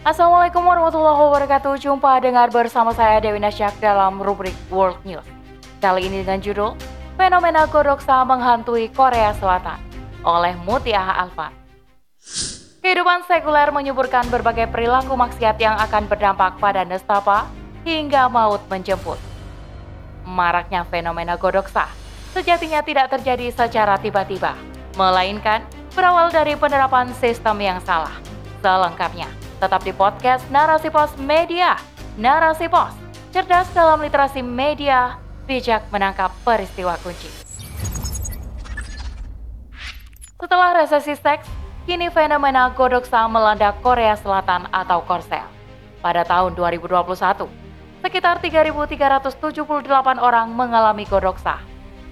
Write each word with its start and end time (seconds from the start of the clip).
Assalamualaikum 0.00 0.64
warahmatullahi 0.64 1.28
wabarakatuh. 1.28 1.76
Jumpa 1.76 2.24
dengar 2.24 2.48
bersama 2.48 2.96
saya 2.96 3.20
Dewi 3.20 3.36
Nasyak 3.36 3.76
dalam 3.84 4.16
rubrik 4.16 4.56
World 4.72 4.96
News. 5.04 5.28
Kali 5.76 6.08
ini 6.08 6.24
dengan 6.24 6.40
judul 6.40 6.72
Fenomena 7.20 7.68
Godoksa 7.68 8.24
menghantui 8.24 8.88
Korea 8.96 9.36
Selatan 9.36 9.76
oleh 10.24 10.56
Mutiah 10.64 11.04
Alfa. 11.04 11.52
Kehidupan 12.80 13.28
sekuler 13.28 13.68
menyuburkan 13.76 14.24
berbagai 14.32 14.72
perilaku 14.72 15.12
maksiat 15.20 15.60
yang 15.60 15.76
akan 15.76 16.08
berdampak 16.08 16.56
pada 16.56 16.80
nestapa 16.88 17.44
hingga 17.84 18.24
maut 18.32 18.64
menjemput. 18.72 19.20
Maraknya 20.24 20.88
fenomena 20.88 21.36
godoksa 21.36 21.84
sejatinya 22.32 22.80
tidak 22.80 23.12
terjadi 23.12 23.52
secara 23.52 24.00
tiba-tiba, 24.00 24.56
melainkan 24.96 25.60
berawal 25.92 26.32
dari 26.32 26.56
penerapan 26.56 27.12
sistem 27.20 27.60
yang 27.60 27.84
salah. 27.84 28.16
Selengkapnya, 28.64 29.28
tetap 29.60 29.84
di 29.84 29.92
podcast 29.92 30.40
Narasi 30.48 30.88
Pos 30.88 31.12
Media. 31.20 31.76
Narasi 32.16 32.64
Pos, 32.66 32.96
cerdas 33.28 33.68
dalam 33.76 34.00
literasi 34.00 34.40
media, 34.40 35.20
bijak 35.44 35.84
menangkap 35.92 36.32
peristiwa 36.42 36.96
kunci. 37.04 37.28
Setelah 40.40 40.80
resesi 40.80 41.12
seks, 41.12 41.44
kini 41.84 42.08
fenomena 42.08 42.72
godoksa 42.72 43.28
melanda 43.28 43.76
Korea 43.84 44.16
Selatan 44.16 44.64
atau 44.72 45.04
Korsel. 45.04 45.44
Pada 46.00 46.24
tahun 46.24 46.56
2021, 46.56 47.44
sekitar 48.00 48.40
3.378 48.40 50.16
orang 50.16 50.48
mengalami 50.48 51.04
godoksa, 51.04 51.60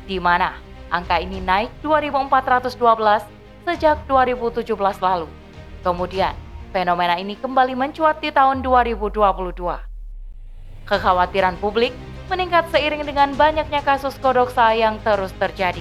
di 0.05 0.21
mana 0.21 0.53
angka 0.93 1.17
ini 1.17 1.41
naik 1.41 1.73
2.412 1.81 3.25
sejak 3.65 3.97
2017 4.05 4.69
lalu. 5.01 5.29
Kemudian, 5.81 6.37
fenomena 6.71 7.17
ini 7.17 7.35
kembali 7.37 7.73
mencuat 7.73 8.21
di 8.21 8.29
tahun 8.29 8.61
2022. 8.61 9.19
Kekhawatiran 10.89 11.57
publik 11.61 11.93
meningkat 12.29 12.69
seiring 12.69 13.05
dengan 13.09 13.33
banyaknya 13.37 13.81
kasus 13.81 14.17
kodoksa 14.21 14.77
yang 14.77 15.01
terus 15.01 15.33
terjadi. 15.41 15.81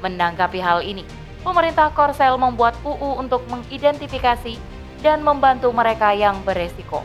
Menanggapi 0.00 0.60
hal 0.60 0.80
ini, 0.84 1.04
pemerintah 1.44 1.92
Korsel 1.92 2.36
membuat 2.36 2.76
UU 2.84 3.20
untuk 3.20 3.44
mengidentifikasi 3.52 4.56
dan 5.04 5.20
membantu 5.20 5.72
mereka 5.72 6.12
yang 6.16 6.40
beresiko. 6.44 7.04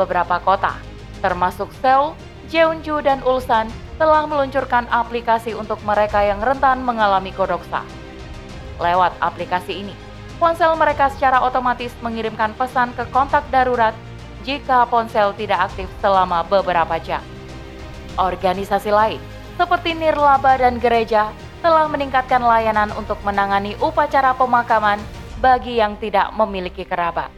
Beberapa 0.00 0.40
kota, 0.40 0.76
termasuk 1.20 1.68
Seoul, 1.80 2.16
Jeonju, 2.48 3.04
dan 3.04 3.20
Ulsan, 3.24 3.68
telah 3.96 4.24
meluncurkan 4.28 4.88
aplikasi 4.92 5.56
untuk 5.56 5.80
mereka 5.84 6.20
yang 6.24 6.40
rentan 6.40 6.84
mengalami 6.84 7.32
kodoksa. 7.32 7.84
Lewat 8.80 9.14
aplikasi 9.22 9.86
ini, 9.86 9.94
ponsel 10.44 10.76
mereka 10.76 11.08
secara 11.08 11.40
otomatis 11.40 11.88
mengirimkan 12.04 12.52
pesan 12.52 12.92
ke 12.92 13.08
kontak 13.08 13.48
darurat 13.48 13.96
jika 14.44 14.84
ponsel 14.92 15.32
tidak 15.40 15.72
aktif 15.72 15.88
selama 16.04 16.44
beberapa 16.44 17.00
jam. 17.00 17.24
Organisasi 18.20 18.92
lain, 18.92 19.16
seperti 19.56 19.96
Nirlaba 19.96 20.60
dan 20.60 20.76
gereja, 20.76 21.32
telah 21.64 21.88
meningkatkan 21.88 22.44
layanan 22.44 22.92
untuk 22.92 23.16
menangani 23.24 23.72
upacara 23.80 24.36
pemakaman 24.36 25.00
bagi 25.40 25.80
yang 25.80 25.96
tidak 25.96 26.28
memiliki 26.36 26.84
kerabat. 26.84 27.32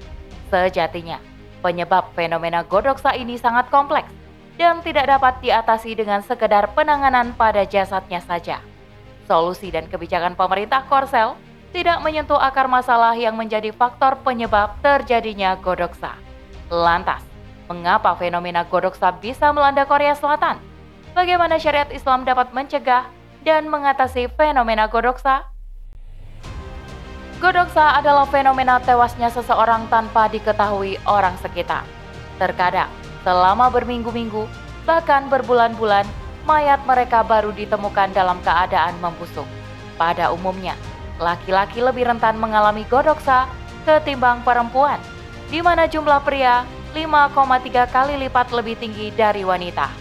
Sejatinya, 0.50 1.22
penyebab 1.62 2.10
fenomena 2.18 2.66
godoksa 2.66 3.14
ini 3.14 3.38
sangat 3.38 3.70
kompleks 3.70 4.10
dan 4.58 4.82
tidak 4.82 5.06
dapat 5.06 5.38
diatasi 5.46 5.94
dengan 5.94 6.26
sekedar 6.26 6.74
penanganan 6.74 7.38
pada 7.38 7.62
jasadnya 7.62 8.18
saja. 8.18 8.58
Solusi 9.30 9.70
dan 9.70 9.86
kebijakan 9.86 10.34
pemerintah 10.34 10.82
Korsel 10.90 11.45
tidak 11.76 12.00
menyentuh 12.00 12.40
akar 12.40 12.72
masalah 12.72 13.12
yang 13.12 13.36
menjadi 13.36 13.68
faktor 13.68 14.16
penyebab 14.24 14.80
terjadinya 14.80 15.60
godoksa. 15.60 16.16
Lantas, 16.72 17.20
mengapa 17.68 18.16
fenomena 18.16 18.64
godoksa 18.64 19.12
bisa 19.12 19.52
melanda 19.52 19.84
Korea 19.84 20.16
Selatan? 20.16 20.56
Bagaimana 21.12 21.60
syariat 21.60 21.92
Islam 21.92 22.24
dapat 22.24 22.56
mencegah 22.56 23.12
dan 23.44 23.68
mengatasi 23.68 24.32
fenomena 24.40 24.88
godoksa? 24.88 25.52
Godoksa 27.44 28.00
adalah 28.00 28.24
fenomena 28.24 28.80
tewasnya 28.80 29.28
seseorang 29.28 29.84
tanpa 29.92 30.32
diketahui 30.32 30.96
orang 31.04 31.36
sekitar. 31.44 31.84
Terkadang, 32.40 32.88
selama 33.20 33.68
berminggu-minggu, 33.68 34.48
bahkan 34.88 35.28
berbulan-bulan, 35.28 36.08
mayat 36.48 36.80
mereka 36.88 37.20
baru 37.20 37.52
ditemukan 37.52 38.16
dalam 38.16 38.40
keadaan 38.40 38.96
membusuk. 39.04 39.44
Pada 40.00 40.32
umumnya, 40.32 40.72
laki-laki 41.16 41.80
lebih 41.80 42.08
rentan 42.08 42.36
mengalami 42.36 42.84
godoksa 42.88 43.48
ketimbang 43.86 44.42
perempuan, 44.42 45.00
di 45.48 45.62
mana 45.62 45.86
jumlah 45.86 46.20
pria 46.26 46.66
5,3 46.96 47.92
kali 47.92 48.14
lipat 48.26 48.50
lebih 48.52 48.76
tinggi 48.80 49.12
dari 49.12 49.44
wanita. 49.44 49.92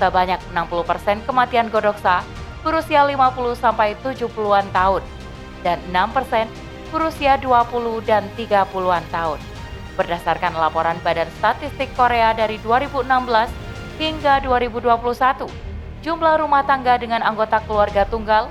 Sebanyak 0.00 0.40
60% 0.54 1.26
kematian 1.26 1.68
godoksa 1.68 2.22
berusia 2.62 3.02
50 3.02 3.58
sampai 3.58 3.94
70-an 4.00 4.66
tahun 4.70 5.02
dan 5.62 5.78
6% 5.90 6.46
berusia 6.88 7.36
20 7.36 8.08
dan 8.08 8.24
30-an 8.34 9.04
tahun. 9.12 9.40
Berdasarkan 9.98 10.54
laporan 10.54 10.96
Badan 11.02 11.26
Statistik 11.42 11.90
Korea 11.98 12.30
dari 12.30 12.62
2016 12.62 13.10
hingga 13.98 14.38
2021, 14.46 15.50
jumlah 16.06 16.34
rumah 16.38 16.62
tangga 16.62 16.94
dengan 16.96 17.18
anggota 17.26 17.58
keluarga 17.66 18.06
tunggal 18.06 18.46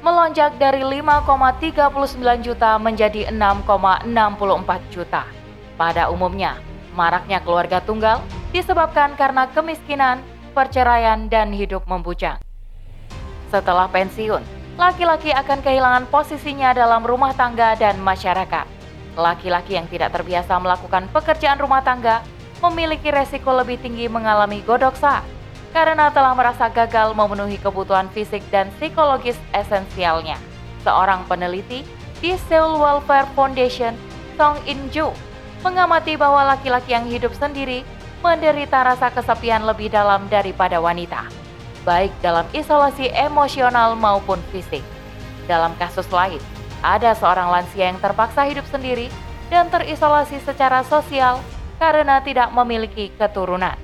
melonjak 0.00 0.56
dari 0.56 0.80
5,39 0.80 2.40
juta 2.40 2.80
menjadi 2.80 3.28
6,64 3.28 4.92
juta. 4.92 5.22
Pada 5.76 6.08
umumnya, 6.08 6.56
maraknya 6.96 7.40
keluarga 7.40 7.80
tunggal 7.84 8.24
disebabkan 8.52 9.16
karena 9.16 9.48
kemiskinan, 9.52 10.20
perceraian, 10.56 11.28
dan 11.28 11.52
hidup 11.52 11.84
membujang. 11.84 12.40
Setelah 13.52 13.88
pensiun, 13.92 14.40
laki-laki 14.80 15.32
akan 15.36 15.60
kehilangan 15.60 16.04
posisinya 16.08 16.72
dalam 16.72 17.04
rumah 17.04 17.36
tangga 17.36 17.76
dan 17.76 18.00
masyarakat. 18.00 18.66
Laki-laki 19.18 19.76
yang 19.76 19.90
tidak 19.90 20.16
terbiasa 20.16 20.56
melakukan 20.56 21.10
pekerjaan 21.12 21.60
rumah 21.60 21.84
tangga 21.84 22.24
memiliki 22.60 23.08
resiko 23.12 23.52
lebih 23.52 23.80
tinggi 23.80 24.06
mengalami 24.06 24.60
godoksa 24.64 25.39
karena 25.70 26.10
telah 26.10 26.34
merasa 26.34 26.66
gagal 26.66 27.14
memenuhi 27.14 27.58
kebutuhan 27.58 28.10
fisik 28.10 28.42
dan 28.50 28.70
psikologis 28.78 29.38
esensialnya. 29.54 30.38
Seorang 30.82 31.26
peneliti 31.30 31.86
di 32.18 32.34
Seoul 32.48 32.80
Welfare 32.80 33.28
Foundation, 33.38 33.94
Song 34.34 34.58
In-ju, 34.66 35.14
mengamati 35.60 36.16
bahwa 36.16 36.56
laki-laki 36.56 36.96
yang 36.96 37.06
hidup 37.06 37.32
sendiri 37.36 37.84
menderita 38.20 38.84
rasa 38.84 39.08
kesepian 39.12 39.64
lebih 39.64 39.88
dalam 39.88 40.28
daripada 40.28 40.76
wanita, 40.76 41.28
baik 41.84 42.12
dalam 42.20 42.44
isolasi 42.52 43.08
emosional 43.16 43.96
maupun 43.96 44.40
fisik. 44.52 44.84
Dalam 45.48 45.72
kasus 45.80 46.08
lain, 46.12 46.40
ada 46.84 47.16
seorang 47.16 47.48
lansia 47.48 47.92
yang 47.92 48.00
terpaksa 48.00 48.48
hidup 48.48 48.64
sendiri 48.68 49.08
dan 49.48 49.68
terisolasi 49.72 50.40
secara 50.44 50.84
sosial 50.84 51.40
karena 51.80 52.20
tidak 52.20 52.52
memiliki 52.52 53.08
keturunan. 53.16 53.76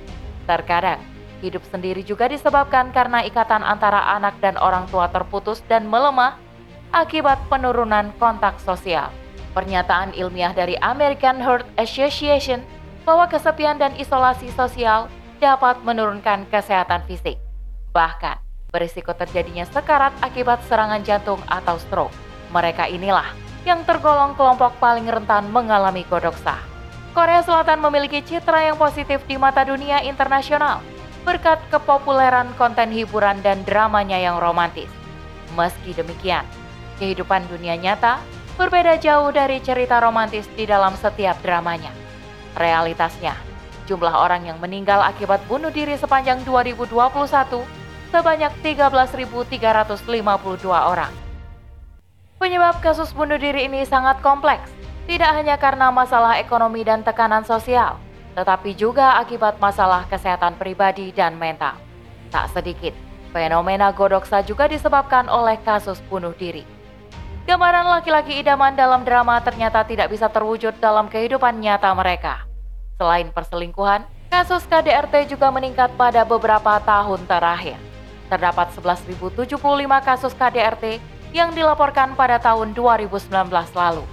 Terkadang, 0.45 1.01
Hidup 1.37 1.61
sendiri 1.69 2.01
juga 2.01 2.25
disebabkan 2.25 2.89
karena 2.89 3.21
ikatan 3.21 3.61
antara 3.61 4.17
anak 4.17 4.41
dan 4.41 4.57
orang 4.57 4.89
tua 4.89 5.05
terputus 5.13 5.61
dan 5.69 5.85
melemah 5.85 6.33
akibat 6.89 7.37
penurunan 7.45 8.09
kontak 8.17 8.57
sosial. 8.57 9.13
Pernyataan 9.53 10.17
ilmiah 10.17 10.53
dari 10.53 10.73
American 10.81 11.37
Heart 11.37 11.69
Association 11.77 12.65
bahwa 13.05 13.29
kesepian 13.29 13.77
dan 13.77 13.93
isolasi 14.01 14.49
sosial 14.57 15.09
dapat 15.37 15.77
menurunkan 15.85 16.49
kesehatan 16.49 17.05
fisik. 17.05 17.37
Bahkan, 17.93 18.41
berisiko 18.73 19.13
terjadinya 19.13 19.65
sekarat 19.69 20.13
akibat 20.25 20.65
serangan 20.65 21.05
jantung 21.05 21.41
atau 21.45 21.77
stroke. 21.77 22.13
Mereka 22.49 22.89
inilah 22.89 23.29
yang 23.61 23.85
tergolong 23.85 24.33
kelompok 24.33 24.73
paling 24.81 25.05
rentan 25.05 25.53
mengalami 25.53 26.01
kodoksa. 26.09 26.57
Korea 27.13 27.41
Selatan 27.45 27.81
memiliki 27.81 28.21
citra 28.25 28.73
yang 28.73 28.77
positif 28.77 29.21
di 29.25 29.37
mata 29.41 29.65
dunia 29.65 30.05
internasional 30.05 30.96
berkat 31.27 31.59
kepopuleran 31.67 32.55
konten 32.55 32.87
hiburan 32.87 33.43
dan 33.43 33.67
dramanya 33.67 34.15
yang 34.15 34.39
romantis. 34.39 34.87
Meski 35.59 35.91
demikian, 35.91 36.47
kehidupan 37.03 37.43
dunia 37.51 37.75
nyata 37.75 38.23
berbeda 38.55 38.95
jauh 38.95 39.27
dari 39.35 39.59
cerita 39.59 39.99
romantis 39.99 40.47
di 40.55 40.63
dalam 40.63 40.95
setiap 40.95 41.35
dramanya. 41.43 41.91
Realitasnya, 42.55 43.35
jumlah 43.91 44.15
orang 44.15 44.47
yang 44.47 44.55
meninggal 44.63 45.03
akibat 45.03 45.43
bunuh 45.51 45.67
diri 45.67 45.99
sepanjang 45.99 46.47
2021 46.47 46.95
sebanyak 48.15 48.51
13.352 48.63 49.51
orang. 50.71 51.11
Penyebab 52.39 52.79
kasus 52.79 53.11
bunuh 53.11 53.35
diri 53.35 53.67
ini 53.67 53.83
sangat 53.83 54.23
kompleks, 54.23 54.71
tidak 55.11 55.35
hanya 55.35 55.59
karena 55.59 55.91
masalah 55.91 56.39
ekonomi 56.39 56.87
dan 56.87 57.03
tekanan 57.03 57.43
sosial, 57.43 57.99
tetapi 58.37 58.77
juga 58.77 59.17
akibat 59.17 59.57
masalah 59.57 60.05
kesehatan 60.05 60.61
pribadi 60.61 61.09
dan 61.09 61.33
mental. 61.41 61.73
Tak 62.29 62.53
sedikit, 62.53 62.93
fenomena 63.33 63.89
godoksa 63.89 64.45
juga 64.45 64.69
disebabkan 64.69 65.25
oleh 65.25 65.57
kasus 65.65 65.97
bunuh 66.05 66.37
diri. 66.37 66.61
Gambaran 67.49 67.89
laki-laki 67.89 68.37
idaman 68.37 68.77
dalam 68.77 69.01
drama 69.01 69.41
ternyata 69.41 69.81
tidak 69.81 70.13
bisa 70.13 70.29
terwujud 70.29 70.77
dalam 70.77 71.09
kehidupan 71.09 71.57
nyata 71.57 71.89
mereka. 71.97 72.45
Selain 73.01 73.33
perselingkuhan, 73.33 74.05
kasus 74.29 74.61
KDRT 74.69 75.33
juga 75.33 75.49
meningkat 75.49 75.89
pada 75.97 76.21
beberapa 76.21 76.77
tahun 76.83 77.25
terakhir. 77.25 77.79
Terdapat 78.27 78.69
11.075 78.75 79.47
kasus 80.03 80.35
KDRT 80.35 81.01
yang 81.31 81.55
dilaporkan 81.55 82.13
pada 82.13 82.37
tahun 82.37 82.75
2019 82.75 83.31
lalu. 83.73 84.03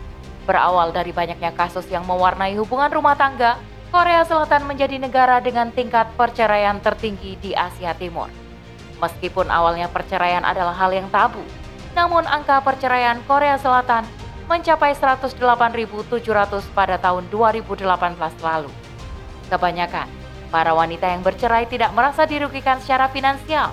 Berawal 0.47 0.94
dari 0.94 1.11
banyaknya 1.11 1.50
kasus 1.53 1.85
yang 1.91 2.06
mewarnai 2.06 2.55
hubungan 2.55 2.93
rumah 2.94 3.19
tangga, 3.19 3.59
Korea 3.94 4.26
Selatan 4.26 4.67
menjadi 4.67 4.99
negara 4.99 5.38
dengan 5.38 5.70
tingkat 5.70 6.11
perceraian 6.19 6.82
tertinggi 6.82 7.38
di 7.38 7.55
Asia 7.55 7.94
Timur. 7.94 8.26
Meskipun 8.99 9.46
awalnya 9.46 9.87
perceraian 9.87 10.43
adalah 10.43 10.75
hal 10.75 10.91
yang 10.91 11.06
tabu, 11.14 11.38
namun 11.94 12.26
angka 12.26 12.58
perceraian 12.58 13.23
Korea 13.23 13.55
Selatan 13.55 14.02
mencapai 14.50 14.99
108.700 14.99 16.11
pada 16.75 16.99
tahun 16.99 17.31
2018 17.31 17.87
lalu. 18.43 18.70
Kebanyakan 19.46 20.11
para 20.50 20.75
wanita 20.75 21.14
yang 21.14 21.23
bercerai 21.23 21.70
tidak 21.70 21.94
merasa 21.94 22.26
dirugikan 22.26 22.82
secara 22.82 23.06
finansial. 23.14 23.70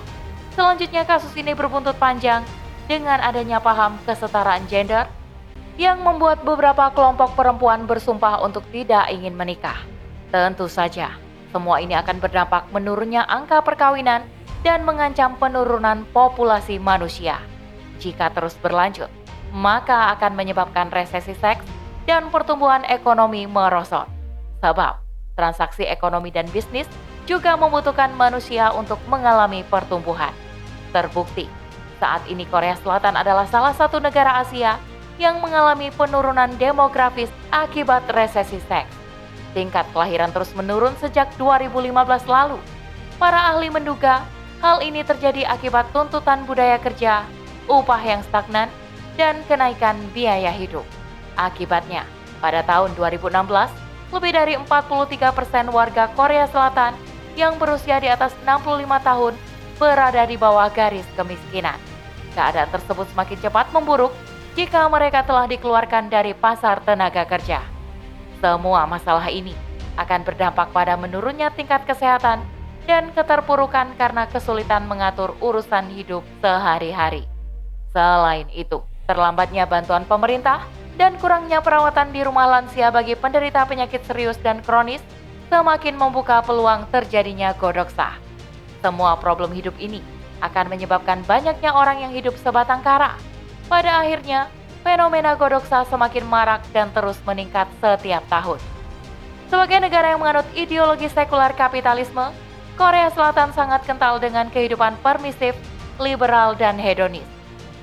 Selanjutnya 0.54 1.02
kasus 1.02 1.34
ini 1.34 1.50
berbuntut 1.50 1.98
panjang 1.98 2.46
dengan 2.86 3.18
adanya 3.18 3.58
paham 3.58 3.98
kesetaraan 4.06 4.70
gender 4.70 5.10
yang 5.74 5.98
membuat 5.98 6.46
beberapa 6.46 6.94
kelompok 6.94 7.34
perempuan 7.34 7.90
bersumpah 7.90 8.38
untuk 8.38 8.62
tidak 8.70 9.10
ingin 9.10 9.34
menikah. 9.34 9.82
Tentu 10.32 10.64
saja, 10.64 11.12
semua 11.52 11.84
ini 11.84 11.92
akan 11.92 12.16
berdampak 12.16 12.64
menurunnya 12.72 13.28
angka 13.28 13.60
perkawinan 13.60 14.24
dan 14.64 14.80
mengancam 14.80 15.36
penurunan 15.36 16.08
populasi 16.16 16.80
manusia. 16.80 17.36
Jika 18.00 18.32
terus 18.32 18.56
berlanjut, 18.56 19.12
maka 19.52 20.08
akan 20.16 20.32
menyebabkan 20.32 20.88
resesi 20.88 21.36
seks 21.36 21.60
dan 22.08 22.32
pertumbuhan 22.32 22.80
ekonomi 22.88 23.44
merosot. 23.44 24.08
Sebab 24.64 25.04
transaksi 25.36 25.84
ekonomi 25.84 26.32
dan 26.32 26.48
bisnis 26.48 26.88
juga 27.28 27.52
membutuhkan 27.60 28.16
manusia 28.16 28.72
untuk 28.72 29.04
mengalami 29.12 29.60
pertumbuhan. 29.68 30.32
Terbukti, 30.96 31.44
saat 32.00 32.24
ini 32.24 32.48
Korea 32.48 32.72
Selatan 32.80 33.20
adalah 33.20 33.44
salah 33.52 33.76
satu 33.76 34.00
negara 34.00 34.40
Asia 34.40 34.80
yang 35.20 35.44
mengalami 35.44 35.92
penurunan 35.92 36.48
demografis 36.56 37.28
akibat 37.52 38.08
resesi 38.08 38.56
seks. 38.64 39.01
Tingkat 39.52 39.84
kelahiran 39.92 40.32
terus 40.32 40.52
menurun 40.56 40.96
sejak 40.96 41.28
2015 41.36 41.92
lalu. 42.24 42.56
Para 43.20 43.52
ahli 43.52 43.68
menduga 43.68 44.24
hal 44.64 44.80
ini 44.80 45.04
terjadi 45.04 45.44
akibat 45.44 45.92
tuntutan 45.92 46.48
budaya 46.48 46.80
kerja, 46.80 47.28
upah 47.68 48.00
yang 48.00 48.24
stagnan, 48.24 48.72
dan 49.20 49.44
kenaikan 49.44 50.00
biaya 50.16 50.48
hidup. 50.48 50.84
Akibatnya, 51.36 52.08
pada 52.40 52.64
tahun 52.64 52.96
2016, 52.96 53.68
lebih 54.12 54.32
dari 54.32 54.54
43 54.56 55.32
persen 55.32 55.68
warga 55.72 56.08
Korea 56.12 56.48
Selatan 56.48 56.96
yang 57.36 57.56
berusia 57.56 57.96
di 57.96 58.12
atas 58.12 58.36
65 58.44 58.84
tahun 59.00 59.34
berada 59.80 60.22
di 60.28 60.36
bawah 60.36 60.68
garis 60.68 61.08
kemiskinan. 61.16 61.80
Keadaan 62.36 62.68
tersebut 62.72 63.08
semakin 63.12 63.38
cepat 63.40 63.66
memburuk 63.72 64.12
jika 64.52 64.84
mereka 64.88 65.24
telah 65.24 65.48
dikeluarkan 65.48 66.12
dari 66.12 66.36
pasar 66.36 66.84
tenaga 66.84 67.24
kerja. 67.24 67.71
Semua 68.42 68.84
masalah 68.90 69.30
ini 69.30 69.54
akan 69.94 70.26
berdampak 70.26 70.74
pada 70.74 70.98
menurunnya 70.98 71.54
tingkat 71.54 71.86
kesehatan 71.86 72.42
dan 72.90 73.14
keterpurukan 73.14 73.94
karena 73.94 74.26
kesulitan 74.26 74.90
mengatur 74.90 75.38
urusan 75.38 75.86
hidup 75.94 76.26
sehari-hari. 76.42 77.22
Selain 77.94 78.50
itu, 78.50 78.82
Terlambatnya 79.02 79.66
bantuan 79.66 80.06
pemerintah 80.06 80.62
dan 80.94 81.18
kurangnya 81.18 81.58
perawatan 81.58 82.14
di 82.14 82.22
rumah 82.22 82.46
lansia 82.46 82.94
bagi 82.94 83.18
penderita 83.18 83.66
penyakit 83.66 84.06
serius 84.06 84.38
dan 84.38 84.62
kronis 84.62 85.02
semakin 85.50 85.98
membuka 85.98 86.38
peluang 86.40 86.86
terjadinya 86.94 87.50
godoksa. 87.58 88.14
Semua 88.78 89.18
problem 89.18 89.50
hidup 89.50 89.74
ini 89.82 90.00
akan 90.40 90.70
menyebabkan 90.70 91.22
banyaknya 91.26 91.70
orang 91.74 92.02
yang 92.02 92.12
hidup 92.14 92.34
sebatang 92.38 92.82
kara. 92.82 93.18
Pada 93.66 94.02
akhirnya, 94.02 94.50
fenomena 94.82 95.38
godoksa 95.38 95.86
semakin 95.86 96.26
marak 96.26 96.62
dan 96.70 96.90
terus 96.90 97.18
meningkat 97.24 97.70
setiap 97.78 98.22
tahun. 98.28 98.60
Sebagai 99.48 99.78
negara 99.82 100.14
yang 100.14 100.20
menganut 100.20 100.48
ideologi 100.52 101.08
sekular 101.08 101.54
kapitalisme, 101.56 102.34
Korea 102.76 103.08
Selatan 103.14 103.54
sangat 103.54 103.84
kental 103.86 104.18
dengan 104.18 104.48
kehidupan 104.50 104.98
permisif, 105.00 105.54
liberal, 106.02 106.58
dan 106.58 106.80
hedonis. 106.80 107.26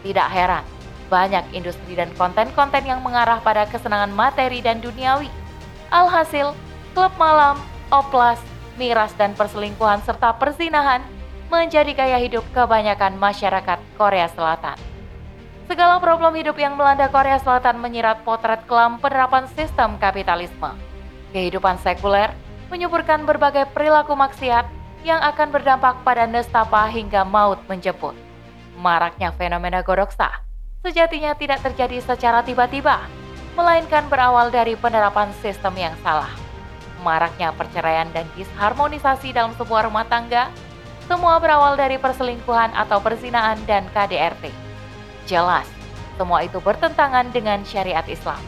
Tidak 0.01 0.29
heran 0.31 0.65
banyak 1.09 1.43
industri 1.51 1.97
dan 1.97 2.13
konten-konten 2.13 2.85
yang 2.85 3.01
mengarah 3.01 3.41
pada 3.41 3.65
kesenangan 3.65 4.13
materi 4.13 4.61
dan 4.61 4.79
duniawi. 4.79 5.27
Alhasil, 5.89 6.53
klub 6.93 7.11
malam, 7.17 7.57
oplas, 7.89 8.37
miras 8.77 9.11
dan 9.17 9.33
perselingkuhan 9.33 10.05
serta 10.05 10.37
perzinahan 10.37 11.01
menjadi 11.49 11.91
gaya 11.97 12.21
hidup 12.21 12.45
kebanyakan 12.53 13.17
masyarakat 13.17 13.81
Korea 13.97 14.29
Selatan. 14.29 14.88
Segala 15.69 16.01
problem 16.01 16.33
hidup 16.33 16.57
yang 16.57 16.73
melanda 16.73 17.05
Korea 17.13 17.37
Selatan 17.37 17.77
menyirat 17.77 18.25
potret 18.25 18.65
kelam 18.65 18.97
penerapan 18.97 19.45
sistem 19.53 20.01
kapitalisme. 20.01 20.73
Kehidupan 21.29 21.77
sekuler 21.85 22.33
menyuburkan 22.73 23.21
berbagai 23.21 23.69
perilaku 23.69 24.17
maksiat 24.17 24.65
yang 25.05 25.21
akan 25.21 25.53
berdampak 25.53 26.01
pada 26.01 26.25
nestapa 26.25 26.89
hingga 26.89 27.21
maut 27.21 27.61
menjemput. 27.69 28.17
Maraknya 28.81 29.29
fenomena 29.37 29.85
godoksa 29.85 30.41
sejatinya 30.81 31.37
tidak 31.37 31.61
terjadi 31.61 32.01
secara 32.01 32.41
tiba-tiba, 32.41 33.05
melainkan 33.53 34.09
berawal 34.09 34.49
dari 34.49 34.73
penerapan 34.73 35.29
sistem 35.37 35.77
yang 35.77 35.93
salah. 36.01 36.33
Maraknya 37.05 37.53
perceraian 37.53 38.09
dan 38.09 38.25
disharmonisasi 38.33 39.37
dalam 39.37 39.53
sebuah 39.53 39.85
rumah 39.85 40.09
tangga, 40.09 40.49
semua 41.05 41.37
berawal 41.37 41.77
dari 41.77 42.01
perselingkuhan 42.01 42.73
atau 42.73 42.97
perzinaan 42.97 43.61
dan 43.69 43.85
KDRT. 43.93 44.68
Jelas, 45.29 45.69
semua 46.17 46.41
itu 46.41 46.57
bertentangan 46.57 47.29
dengan 47.29 47.61
syariat 47.61 48.01
Islam. 48.09 48.41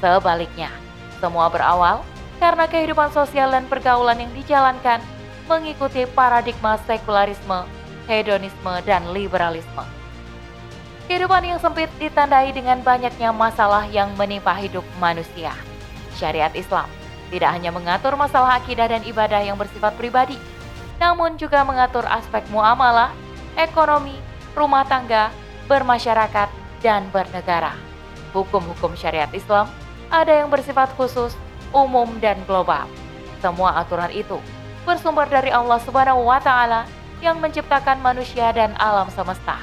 Sebaliknya, 0.00 0.72
semua 1.20 1.52
berawal 1.52 2.00
karena 2.40 2.64
kehidupan 2.64 3.12
sosial 3.12 3.52
dan 3.52 3.68
pergaulan 3.68 4.16
yang 4.16 4.32
dijalankan 4.32 5.04
mengikuti 5.44 6.08
paradigma 6.08 6.80
sekularisme, 6.88 7.68
hedonisme, 8.08 8.72
dan 8.88 9.04
liberalisme. 9.12 9.84
Kehidupan 11.04 11.44
yang 11.44 11.60
sempit 11.60 11.92
ditandai 12.00 12.56
dengan 12.56 12.80
banyaknya 12.80 13.28
masalah 13.28 13.84
yang 13.92 14.08
menimpa 14.16 14.56
hidup 14.56 14.82
manusia. 14.96 15.52
Syariat 16.16 16.56
Islam 16.56 16.88
tidak 17.28 17.52
hanya 17.52 17.68
mengatur 17.68 18.16
masalah 18.16 18.56
akidah 18.56 18.88
dan 18.88 19.04
ibadah 19.04 19.44
yang 19.44 19.60
bersifat 19.60 19.92
pribadi, 20.00 20.40
namun 20.96 21.36
juga 21.36 21.60
mengatur 21.68 22.08
aspek 22.08 22.48
muamalah, 22.48 23.12
ekonomi, 23.60 24.16
rumah 24.56 24.88
tangga, 24.88 25.28
bermasyarakat, 25.66 26.48
dan 26.84 27.08
bernegara. 27.08 27.72
Hukum-hukum 28.36 28.92
syariat 28.92 29.32
Islam 29.32 29.72
ada 30.12 30.44
yang 30.44 30.52
bersifat 30.52 30.92
khusus, 31.00 31.32
umum, 31.72 32.20
dan 32.20 32.36
global. 32.44 32.84
Semua 33.40 33.80
aturan 33.80 34.12
itu 34.12 34.36
bersumber 34.84 35.24
dari 35.24 35.48
Allah 35.48 35.80
Subhanahu 35.80 36.28
wa 36.28 36.36
Ta'ala 36.36 36.84
yang 37.24 37.40
menciptakan 37.40 38.04
manusia 38.04 38.52
dan 38.52 38.76
alam 38.76 39.08
semesta. 39.08 39.56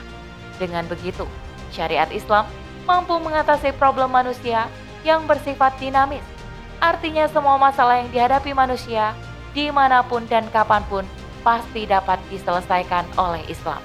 Dengan 0.57 0.89
begitu, 0.89 1.29
syariat 1.69 2.09
Islam 2.09 2.49
mampu 2.89 3.13
mengatasi 3.21 3.77
problem 3.77 4.09
manusia 4.09 4.65
yang 5.05 5.29
bersifat 5.29 5.77
dinamis. 5.77 6.25
Artinya 6.81 7.29
semua 7.29 7.61
masalah 7.61 8.01
yang 8.01 8.09
dihadapi 8.09 8.57
manusia 8.57 9.13
di 9.53 9.69
mana 9.69 10.01
pun 10.01 10.25
dan 10.25 10.49
kapan 10.49 10.81
pun 10.89 11.05
pasti 11.45 11.85
dapat 11.85 12.17
diselesaikan 12.33 13.05
oleh 13.17 13.45
Islam. 13.45 13.81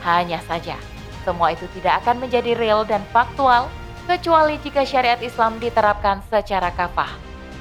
Hanya 0.00 0.40
saja, 0.48 0.80
semua 1.22 1.52
itu 1.52 1.68
tidak 1.76 2.04
akan 2.04 2.22
menjadi 2.22 2.56
real 2.56 2.82
dan 2.88 3.04
faktual 3.12 3.68
kecuali 4.08 4.56
jika 4.64 4.82
syariat 4.82 5.20
Islam 5.20 5.60
diterapkan 5.60 6.24
secara 6.26 6.72
kafah. 6.72 7.12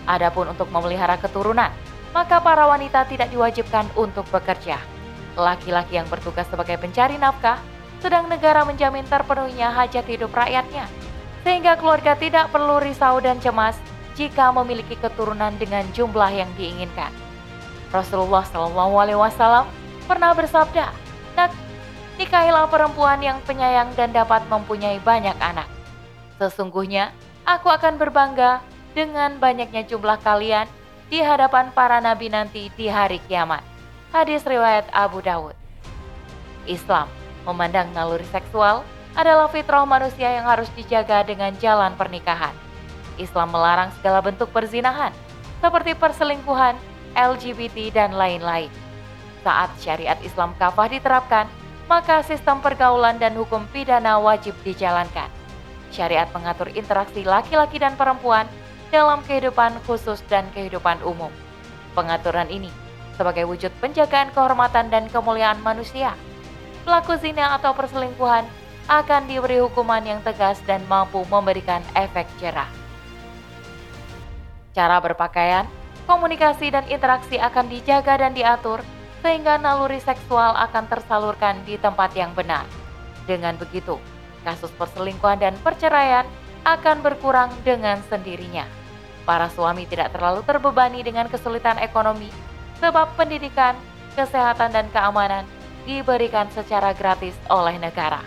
Adapun 0.10 0.50
untuk 0.50 0.72
memelihara 0.74 1.20
keturunan, 1.22 1.70
maka 2.16 2.42
para 2.42 2.66
wanita 2.66 3.06
tidak 3.06 3.30
diwajibkan 3.30 3.86
untuk 3.94 4.26
bekerja. 4.34 4.82
Laki-laki 5.38 6.02
yang 6.02 6.10
bertugas 6.10 6.50
sebagai 6.50 6.82
pencari 6.82 7.22
nafkah 7.22 7.62
sedang 8.00 8.26
negara 8.32 8.64
menjamin 8.66 9.06
terpenuhinya 9.06 9.76
hajat 9.76 10.08
hidup 10.08 10.32
rakyatnya, 10.34 10.88
sehingga 11.44 11.76
keluarga 11.78 12.16
tidak 12.16 12.50
perlu 12.50 12.80
risau 12.82 13.20
dan 13.20 13.38
cemas 13.44 13.78
jika 14.16 14.52
memiliki 14.56 14.98
keturunan 15.00 15.54
dengan 15.60 15.86
jumlah 15.94 16.32
yang 16.32 16.50
diinginkan. 16.56 17.12
Rasulullah 17.94 18.44
Shallallahu 18.48 18.94
Alaihi 19.00 19.20
Wasallam 19.20 19.66
pernah 20.08 20.34
bersabda, 20.34 20.92
"Nak, 22.20 22.28
nikahilah 22.28 22.68
perempuan 22.68 23.24
yang 23.24 23.40
penyayang 23.48 23.96
dan 23.96 24.12
dapat 24.12 24.44
mempunyai 24.52 25.00
banyak 25.00 25.40
anak. 25.40 25.72
Sesungguhnya 26.36 27.16
aku 27.48 27.72
akan 27.72 27.96
berbangga 27.96 28.60
dengan 28.92 29.40
banyaknya 29.40 29.88
jumlah 29.88 30.20
kalian 30.20 30.68
di 31.08 31.24
hadapan 31.24 31.72
para 31.72 32.04
nabi 32.04 32.28
nanti 32.28 32.68
di 32.76 32.92
hari 32.92 33.24
kiamat." 33.32 33.64
Hadis 34.12 34.44
riwayat 34.44 34.92
Abu 34.92 35.24
Dawud. 35.24 35.56
Islam 36.68 37.08
Memandang 37.48 37.88
naluri 37.96 38.28
seksual 38.36 38.84
adalah 39.16 39.48
fitrah 39.48 39.88
manusia 39.88 40.28
yang 40.28 40.44
harus 40.44 40.68
dijaga 40.76 41.24
dengan 41.24 41.56
jalan 41.56 41.96
pernikahan. 41.96 42.52
Islam 43.16 43.56
melarang 43.56 43.96
segala 43.96 44.20
bentuk 44.20 44.52
perzinahan. 44.52 45.16
seperti 45.60 45.92
perselingkuhan, 45.92 46.72
LGBT, 47.20 47.92
dan 47.92 48.16
lain-lain. 48.16 48.72
Saat 49.44 49.76
syariat 49.84 50.16
Islam 50.24 50.56
kafah 50.56 50.88
diterapkan, 50.88 51.52
maka 51.90 52.22
sistem 52.22 52.62
pergaulan 52.62 53.18
dan 53.18 53.34
hukum 53.34 53.66
pidana 53.74 54.22
wajib 54.22 54.54
dijalankan. 54.62 55.28
Syariat 55.90 56.30
mengatur 56.30 56.70
interaksi 56.78 57.26
laki-laki 57.26 57.82
dan 57.82 57.98
perempuan 57.98 58.46
dalam 58.94 59.26
kehidupan 59.26 59.74
khusus 59.90 60.22
dan 60.30 60.46
kehidupan 60.54 61.02
umum. 61.02 61.34
Pengaturan 61.98 62.46
ini 62.54 62.70
sebagai 63.18 63.50
wujud 63.50 63.74
penjagaan 63.82 64.30
kehormatan 64.32 64.94
dan 64.94 65.10
kemuliaan 65.10 65.58
manusia. 65.66 66.14
Pelaku 66.86 67.18
zina 67.18 67.58
atau 67.58 67.74
perselingkuhan 67.74 68.46
akan 68.86 69.22
diberi 69.26 69.58
hukuman 69.58 70.06
yang 70.06 70.22
tegas 70.22 70.62
dan 70.70 70.86
mampu 70.86 71.26
memberikan 71.28 71.82
efek 71.98 72.30
jerah. 72.38 72.70
Cara 74.78 75.02
berpakaian, 75.02 75.66
komunikasi 76.06 76.70
dan 76.70 76.86
interaksi 76.86 77.42
akan 77.42 77.66
dijaga 77.66 78.22
dan 78.22 78.38
diatur 78.38 78.86
sehingga 79.20 79.60
naluri 79.60 80.00
seksual 80.00 80.56
akan 80.56 80.88
tersalurkan 80.88 81.60
di 81.68 81.76
tempat 81.76 82.16
yang 82.16 82.32
benar. 82.32 82.64
Dengan 83.28 83.60
begitu, 83.60 84.00
kasus 84.48 84.72
perselingkuhan 84.80 85.44
dan 85.44 85.56
perceraian 85.60 86.26
akan 86.64 87.04
berkurang 87.04 87.52
dengan 87.64 88.00
sendirinya. 88.08 88.66
Para 89.28 89.52
suami 89.52 89.86
tidak 89.86 90.16
terlalu 90.16 90.42
terbebani 90.48 91.06
dengan 91.06 91.30
kesulitan 91.30 91.78
ekonomi 91.78 92.32
sebab 92.80 93.14
pendidikan, 93.20 93.76
kesehatan, 94.16 94.74
dan 94.74 94.88
keamanan 94.90 95.46
diberikan 95.84 96.48
secara 96.56 96.96
gratis 96.96 97.36
oleh 97.52 97.78
negara. 97.78 98.24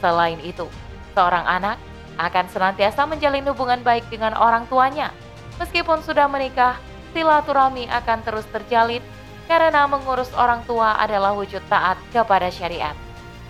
Selain 0.00 0.40
itu, 0.40 0.66
seorang 1.12 1.44
anak 1.44 1.76
akan 2.16 2.46
senantiasa 2.48 3.04
menjalin 3.06 3.46
hubungan 3.48 3.80
baik 3.84 4.04
dengan 4.08 4.34
orang 4.36 4.64
tuanya. 4.66 5.12
Meskipun 5.60 6.00
sudah 6.00 6.26
menikah, 6.26 6.80
silaturahmi 7.12 7.88
akan 7.92 8.18
terus 8.24 8.48
terjalin 8.48 9.04
karena 9.50 9.82
mengurus 9.90 10.30
orang 10.38 10.62
tua 10.62 10.94
adalah 10.94 11.34
wujud 11.34 11.58
taat 11.66 11.98
kepada 12.14 12.46
syariat. 12.54 12.94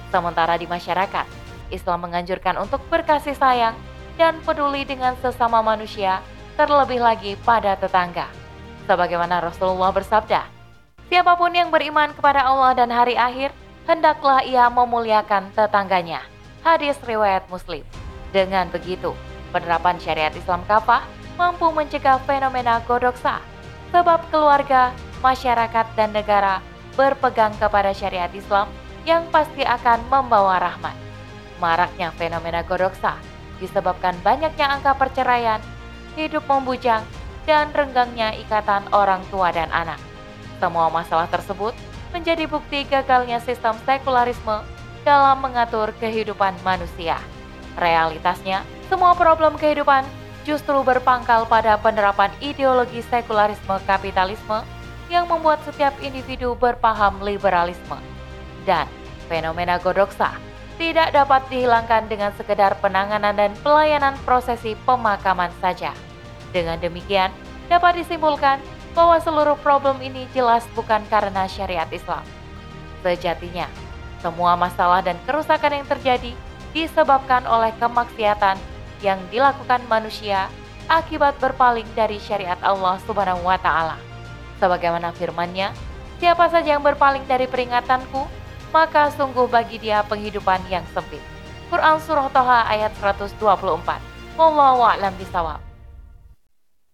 Sementara 0.08 0.56
di 0.56 0.64
masyarakat, 0.64 1.28
Islam 1.68 2.08
menganjurkan 2.08 2.56
untuk 2.56 2.80
berkasih 2.88 3.36
sayang 3.36 3.76
dan 4.16 4.40
peduli 4.40 4.88
dengan 4.88 5.12
sesama 5.20 5.60
manusia, 5.60 6.24
terlebih 6.56 7.04
lagi 7.04 7.36
pada 7.44 7.76
tetangga. 7.76 8.32
Sebagaimana 8.88 9.44
Rasulullah 9.44 9.92
bersabda, 9.92 10.48
Siapa 11.12 11.36
pun 11.36 11.52
yang 11.52 11.68
beriman 11.68 12.16
kepada 12.16 12.48
Allah 12.48 12.72
dan 12.72 12.88
hari 12.88 13.20
akhir, 13.20 13.52
hendaklah 13.84 14.40
ia 14.40 14.72
memuliakan 14.72 15.52
tetangganya. 15.52 16.24
Hadis 16.64 16.96
riwayat 17.04 17.44
Muslim. 17.52 17.84
Dengan 18.32 18.72
begitu, 18.72 19.12
penerapan 19.52 20.00
syariat 20.00 20.32
Islam 20.32 20.64
kafah 20.64 21.04
mampu 21.36 21.68
mencegah 21.74 22.22
fenomena 22.24 22.80
godoksa, 22.88 23.42
sebab 23.90 24.22
keluarga, 24.30 24.94
masyarakat, 25.20 25.86
dan 25.94 26.10
negara 26.12 26.64
berpegang 26.98 27.54
kepada 27.56 27.94
syariat 27.94 28.32
Islam 28.34 28.68
yang 29.08 29.24
pasti 29.32 29.64
akan 29.64 30.04
membawa 30.12 30.60
rahmat. 30.60 30.92
Maraknya 31.60 32.12
fenomena 32.16 32.64
godoksa 32.64 33.16
disebabkan 33.60 34.16
banyaknya 34.24 34.66
angka 34.80 34.96
perceraian, 34.96 35.60
hidup 36.16 36.44
membujang, 36.48 37.04
dan 37.44 37.68
renggangnya 37.72 38.36
ikatan 38.40 38.84
orang 38.92 39.20
tua 39.28 39.52
dan 39.52 39.68
anak. 39.72 40.00
Semua 40.60 40.92
masalah 40.92 41.28
tersebut 41.28 41.72
menjadi 42.12 42.44
bukti 42.48 42.84
gagalnya 42.88 43.40
sistem 43.40 43.76
sekularisme 43.84 44.64
dalam 45.04 45.40
mengatur 45.40 45.92
kehidupan 45.96 46.52
manusia. 46.60 47.16
Realitasnya, 47.80 48.60
semua 48.92 49.16
problem 49.16 49.56
kehidupan 49.56 50.04
justru 50.44 50.76
berpangkal 50.84 51.48
pada 51.48 51.76
penerapan 51.80 52.32
ideologi 52.42 53.00
sekularisme 53.08 53.80
kapitalisme 53.88 54.60
yang 55.10 55.26
membuat 55.26 55.58
setiap 55.66 55.92
individu 55.98 56.54
berpaham 56.54 57.18
liberalisme. 57.20 57.98
Dan 58.62 58.86
fenomena 59.26 59.76
godoksa 59.82 60.38
tidak 60.78 61.12
dapat 61.12 61.44
dihilangkan 61.52 62.08
dengan 62.08 62.32
sekedar 62.38 62.78
penanganan 62.80 63.36
dan 63.36 63.52
pelayanan 63.60 64.16
prosesi 64.24 64.72
pemakaman 64.88 65.52
saja. 65.60 65.92
Dengan 66.54 66.80
demikian, 66.80 67.28
dapat 67.68 68.00
disimpulkan 68.00 68.62
bahwa 68.96 69.20
seluruh 69.20 69.58
problem 69.60 70.00
ini 70.00 70.24
jelas 70.32 70.64
bukan 70.72 71.04
karena 71.12 71.44
syariat 71.46 71.86
Islam. 71.92 72.24
Sejatinya, 73.04 73.68
semua 74.24 74.56
masalah 74.56 75.04
dan 75.04 75.20
kerusakan 75.28 75.82
yang 75.82 75.86
terjadi 75.86 76.32
disebabkan 76.72 77.44
oleh 77.44 77.74
kemaksiatan 77.76 78.56
yang 79.04 79.18
dilakukan 79.28 79.80
manusia 79.88 80.48
akibat 80.90 81.38
berpaling 81.38 81.86
dari 81.94 82.18
syariat 82.18 82.58
Allah 82.64 82.98
Subhanahu 83.06 83.46
wa 83.46 83.56
taala. 83.60 84.09
Sebagaimana 84.60 85.16
firman-Nya, 85.16 85.72
siapa 86.20 86.52
saja 86.52 86.76
yang 86.76 86.84
berpaling 86.84 87.24
dari 87.24 87.48
peringatanku, 87.48 88.28
maka 88.70 89.08
sungguh 89.16 89.48
bagi 89.48 89.80
dia 89.80 90.04
penghidupan 90.04 90.60
yang 90.68 90.84
sempit. 90.92 91.24
Quran 91.72 91.96
Surah 92.02 92.28
Toha 92.28 92.68
ayat 92.68 92.92
124. 93.00 93.40
Wallahu 94.36 94.82
a'lam 94.84 95.14
bisawab. 95.16 95.62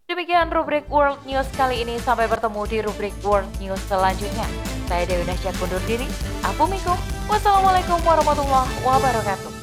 Demikian 0.07 0.55
rubrik 0.55 0.87
World 0.87 1.19
News 1.27 1.51
kali 1.59 1.83
ini. 1.83 1.99
Sampai 1.99 2.31
bertemu 2.31 2.63
di 2.71 2.79
rubrik 2.79 3.17
World 3.27 3.51
News 3.59 3.83
selanjutnya. 3.91 4.47
Saya 4.87 5.03
Dewi 5.03 5.27
Nasya 5.27 5.51
undur 5.59 5.83
diri. 5.83 6.07
Aku 6.47 6.71
Miko. 6.71 6.95
Wassalamualaikum 7.27 7.99
warahmatullahi 8.07 8.71
wabarakatuh. 8.87 9.56